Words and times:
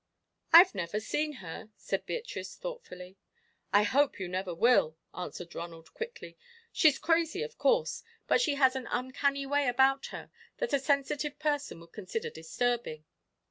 "I've 0.51 0.73
never 0.73 0.99
seen 0.99 1.33
her," 1.45 1.69
said 1.77 2.07
Beatrice, 2.07 2.55
thoughtfully. 2.55 3.17
"I 3.71 3.83
hope 3.83 4.19
you 4.19 4.27
never 4.27 4.51
will," 4.51 4.97
answered 5.13 5.53
Ronald, 5.53 5.93
quickly. 5.93 6.39
"She's 6.71 6.97
crazy, 6.97 7.43
of 7.43 7.59
course; 7.59 8.01
but 8.25 8.41
she 8.41 8.55
has 8.55 8.75
an 8.75 8.87
uncanny 8.89 9.45
way 9.45 9.67
about 9.67 10.07
her 10.07 10.31
that 10.57 10.73
a 10.73 10.79
sensitive 10.79 11.37
person 11.37 11.79
would 11.81 11.93
consider 11.93 12.31
disturbing. 12.31 13.05